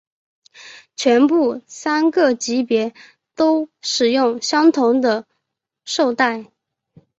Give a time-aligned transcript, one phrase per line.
[0.95, 2.91] 全部三个级别
[3.35, 5.27] 都使用相同的
[5.85, 6.51] 绶带。